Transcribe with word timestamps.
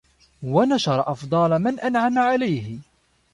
وَنَشَرَ 0.43 1.11
أَفْضَالَ 1.11 1.59
مَنْ 1.59 1.79
أَنْعَمَ 1.79 2.19
عَلَيْهِ 2.19 2.79